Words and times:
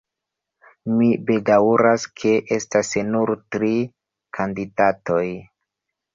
Mi 0.93 1.09
bedaŭras 1.27 2.05
ke 2.21 2.31
estas 2.57 2.91
nur 3.11 3.35
tri 3.57 3.71
kandidatoj. 4.41 5.23